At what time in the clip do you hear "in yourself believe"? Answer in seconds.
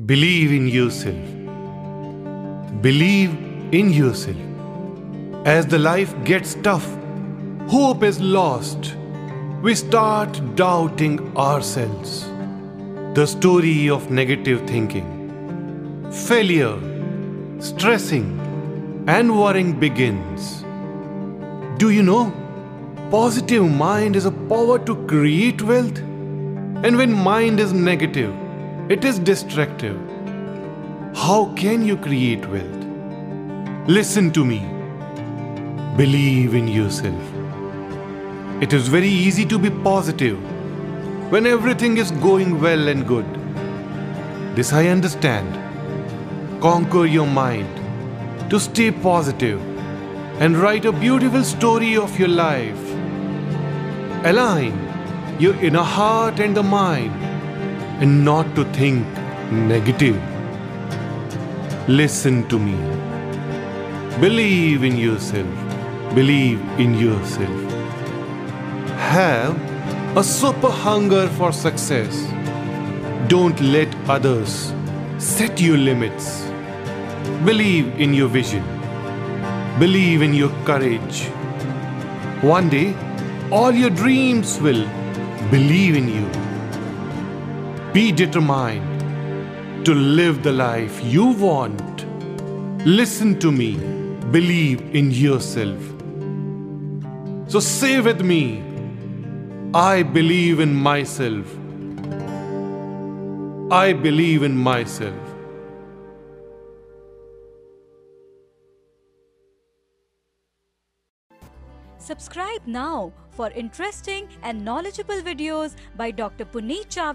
0.52-3.30, 64.82-66.60